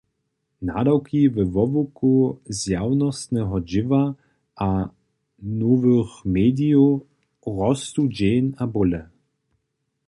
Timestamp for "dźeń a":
8.17-8.65